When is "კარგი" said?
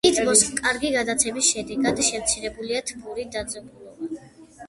0.59-0.89